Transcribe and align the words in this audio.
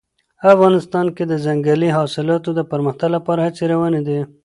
افغانستان 0.53 1.05
کې 1.15 1.23
د 1.27 1.33
ځنګلي 1.45 1.89
حاصلاتو 1.97 2.49
د 2.55 2.59
پرمختګ 2.71 3.09
لپاره 3.15 3.41
هڅې 3.47 3.63
روانې 3.73 4.01
دي. 4.07 4.19